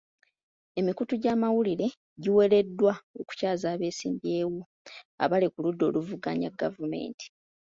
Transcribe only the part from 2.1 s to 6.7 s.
giwereddwa okukyaza abeesimbyewo abali ku ludda oluvuganya